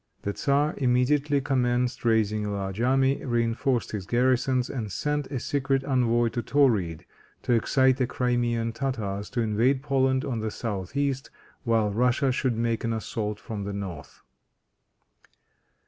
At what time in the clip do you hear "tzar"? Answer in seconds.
0.33-0.73